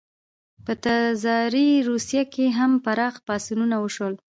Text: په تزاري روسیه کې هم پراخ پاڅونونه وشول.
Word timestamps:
په 0.65 0.73
تزاري 0.83 1.69
روسیه 1.89 2.23
کې 2.33 2.45
هم 2.57 2.71
پراخ 2.85 3.15
پاڅونونه 3.27 3.75
وشول. 3.79 4.13